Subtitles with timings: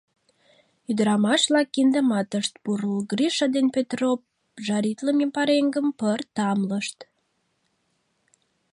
[0.89, 4.19] Ӱдырамаш-влак киндымат ышт пурл, Гриша ден Петроп
[4.67, 6.97] жаритлыме пареҥгым пырт тамлышт.